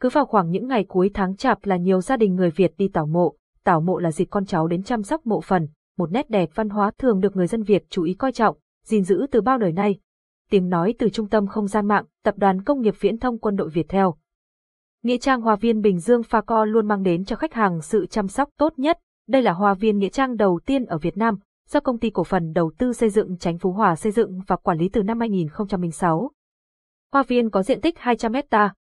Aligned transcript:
cứ 0.00 0.08
vào 0.08 0.26
khoảng 0.26 0.50
những 0.50 0.68
ngày 0.68 0.84
cuối 0.88 1.10
tháng 1.14 1.36
chạp 1.36 1.64
là 1.64 1.76
nhiều 1.76 2.00
gia 2.00 2.16
đình 2.16 2.34
người 2.34 2.50
Việt 2.50 2.72
đi 2.78 2.88
tảo 2.88 3.06
mộ, 3.06 3.34
tảo 3.64 3.80
mộ 3.80 3.98
là 3.98 4.12
dịp 4.12 4.24
con 4.30 4.46
cháu 4.46 4.66
đến 4.66 4.82
chăm 4.82 5.02
sóc 5.02 5.26
mộ 5.26 5.40
phần, 5.40 5.68
một 5.96 6.12
nét 6.12 6.30
đẹp 6.30 6.48
văn 6.54 6.68
hóa 6.68 6.90
thường 6.98 7.20
được 7.20 7.36
người 7.36 7.46
dân 7.46 7.62
Việt 7.62 7.84
chú 7.90 8.02
ý 8.02 8.14
coi 8.14 8.32
trọng, 8.32 8.56
gìn 8.84 9.04
giữ 9.04 9.26
từ 9.30 9.40
bao 9.40 9.58
đời 9.58 9.72
nay. 9.72 9.98
Tiếng 10.50 10.68
nói 10.68 10.94
từ 10.98 11.08
trung 11.08 11.28
tâm 11.28 11.46
không 11.46 11.66
gian 11.66 11.88
mạng, 11.88 12.04
tập 12.24 12.34
đoàn 12.38 12.62
công 12.62 12.80
nghiệp 12.80 12.94
viễn 13.00 13.18
thông 13.18 13.38
quân 13.38 13.56
đội 13.56 13.68
Việt 13.68 13.86
theo. 13.88 14.14
Nghĩa 15.02 15.18
trang 15.18 15.40
Hoa 15.40 15.56
viên 15.56 15.80
Bình 15.80 15.98
Dương 15.98 16.22
Pha 16.22 16.40
Co 16.40 16.64
luôn 16.64 16.88
mang 16.88 17.02
đến 17.02 17.24
cho 17.24 17.36
khách 17.36 17.54
hàng 17.54 17.82
sự 17.82 18.06
chăm 18.06 18.28
sóc 18.28 18.48
tốt 18.58 18.72
nhất. 18.76 18.98
Đây 19.28 19.42
là 19.42 19.52
hoa 19.52 19.74
viên 19.74 19.98
nghĩa 19.98 20.08
trang 20.08 20.36
đầu 20.36 20.60
tiên 20.66 20.84
ở 20.84 20.98
Việt 20.98 21.16
Nam, 21.16 21.38
do 21.68 21.80
công 21.80 21.98
ty 21.98 22.10
cổ 22.10 22.24
phần 22.24 22.52
đầu 22.52 22.72
tư 22.78 22.92
xây 22.92 23.10
dựng 23.10 23.38
Chánh 23.38 23.58
Phú 23.58 23.72
Hòa 23.72 23.96
xây 23.96 24.12
dựng 24.12 24.40
và 24.46 24.56
quản 24.56 24.78
lý 24.78 24.88
từ 24.88 25.02
năm 25.02 25.20
2006. 25.20 26.30
Hoa 27.12 27.22
viên 27.22 27.50
có 27.50 27.62
diện 27.62 27.80
tích 27.80 27.98
200 27.98 28.32
hecta, 28.32 28.74